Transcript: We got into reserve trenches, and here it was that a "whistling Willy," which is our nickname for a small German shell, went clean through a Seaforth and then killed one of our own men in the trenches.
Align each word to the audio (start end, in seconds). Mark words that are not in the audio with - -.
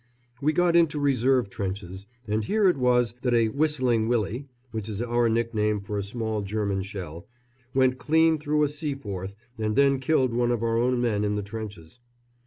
We 0.41 0.51
got 0.51 0.75
into 0.75 0.99
reserve 0.99 1.51
trenches, 1.51 2.07
and 2.27 2.43
here 2.43 2.67
it 2.67 2.75
was 2.77 3.13
that 3.21 3.35
a 3.35 3.49
"whistling 3.49 4.07
Willy," 4.07 4.47
which 4.71 4.89
is 4.89 4.99
our 4.99 5.29
nickname 5.29 5.79
for 5.79 5.95
a 5.95 6.01
small 6.01 6.41
German 6.41 6.81
shell, 6.81 7.27
went 7.75 7.99
clean 7.99 8.39
through 8.39 8.63
a 8.63 8.67
Seaforth 8.67 9.35
and 9.59 9.75
then 9.75 9.99
killed 9.99 10.33
one 10.33 10.49
of 10.49 10.63
our 10.63 10.79
own 10.79 10.99
men 10.99 11.23
in 11.23 11.35
the 11.35 11.43
trenches. 11.43 11.99